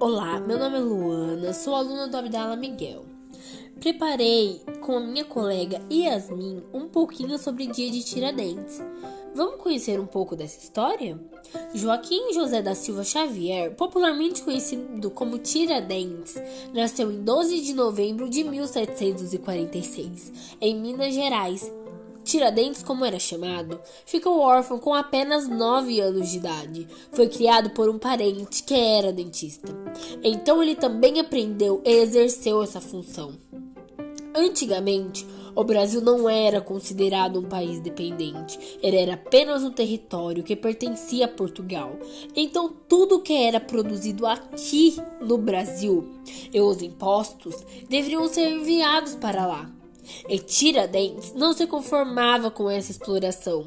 [0.00, 3.04] Olá, meu nome é Luana, sou aluna do Abdala Miguel.
[3.80, 8.80] Preparei com a minha colega Yasmin um pouquinho sobre dia de Tiradentes.
[9.34, 11.18] Vamos conhecer um pouco dessa história?
[11.74, 16.36] Joaquim José da Silva Xavier, popularmente conhecido como Tiradentes,
[16.72, 21.68] nasceu em 12 de novembro de 1746, em Minas Gerais,
[22.28, 26.86] Tiradentes, como era chamado, ficou órfão com apenas 9 anos de idade.
[27.10, 29.74] Foi criado por um parente que era dentista.
[30.22, 33.34] Então ele também aprendeu e exerceu essa função.
[34.34, 40.54] Antigamente, o Brasil não era considerado um país dependente, ele era apenas um território que
[40.54, 41.98] pertencia a Portugal.
[42.36, 46.08] Então, tudo que era produzido aqui no Brasil
[46.52, 47.56] e os impostos
[47.88, 49.68] deveriam ser enviados para lá.
[50.28, 53.66] E Tiradentes não se conformava com essa exploração.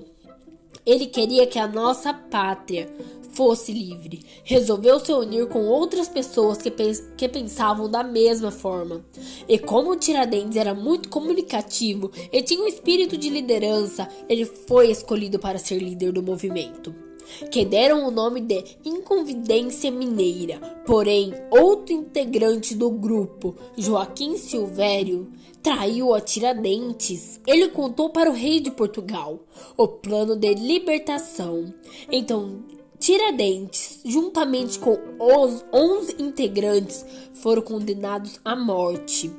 [0.86, 2.90] Ele queria que a nossa pátria
[3.34, 4.22] fosse livre.
[4.44, 6.72] Resolveu se unir com outras pessoas que,
[7.18, 9.04] que pensavam da mesma forma.
[9.48, 15.40] E como Tiradentes era muito comunicativo e tinha um espírito de liderança, ele foi escolhido
[15.40, 17.11] para ser líder do movimento
[17.52, 20.60] que deram o nome de Inconvidência Mineira.
[20.86, 27.40] Porém, outro integrante do grupo, Joaquim Silvério, traiu a Tiradentes.
[27.46, 29.40] Ele contou para o rei de Portugal
[29.78, 31.74] o plano de libertação.
[32.12, 32.64] Então,
[33.00, 39.32] Tiradentes, juntamente com os 11 integrantes, foram condenados à morte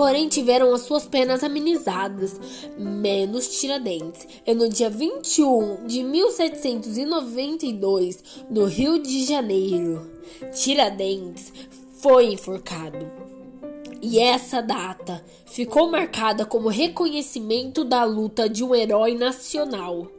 [0.00, 2.40] porém tiveram as suas penas amenizadas,
[2.78, 4.26] menos Tiradentes.
[4.46, 10.10] E no dia 21 de 1792, no Rio de Janeiro,
[10.54, 11.52] Tiradentes
[11.98, 13.12] foi enforcado.
[14.00, 20.10] E essa data ficou marcada como reconhecimento da luta de um herói nacional.